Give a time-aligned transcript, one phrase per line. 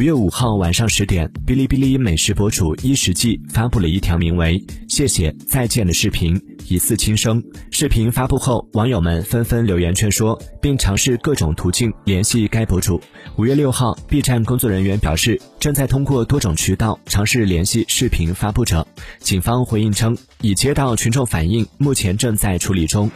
[0.00, 4.58] 五月五号晚上十点，哔哩哔哩美食博主一食记发布了一条名为
[4.88, 7.44] “谢谢再见”的视频，疑似轻生。
[7.70, 12.98] 视频发布后，网友们纷纷留言劝说，并尝试各种途径联系该博主。
[13.36, 18.86] 五月六号，B 站工作人员表示，正在通过多种渠道尝试联系视频发布者。
[19.18, 23.10] 警方回应称，已接到群众反映，目前正在处理中。